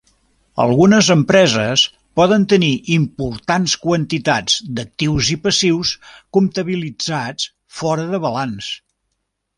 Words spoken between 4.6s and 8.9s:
d'actius i passius comptabilitzats fora de balanç.